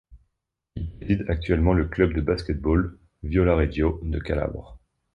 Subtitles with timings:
[0.77, 4.79] Il préside actuellement le club de basket-ball Viola Reggio de Calabre.